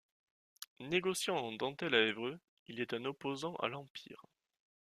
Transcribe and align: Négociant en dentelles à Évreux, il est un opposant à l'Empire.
Négociant 0.79 1.35
en 1.37 1.51
dentelles 1.51 1.93
à 1.93 2.01
Évreux, 2.07 2.39
il 2.65 2.79
est 2.79 2.95
un 2.95 3.05
opposant 3.05 3.53
à 3.57 3.67
l'Empire. 3.67 4.25